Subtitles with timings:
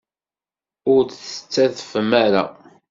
[0.93, 2.43] Ur d-tettadfem ara?